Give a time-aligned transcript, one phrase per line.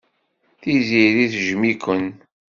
[0.61, 2.03] Tiziri tejjem-iken.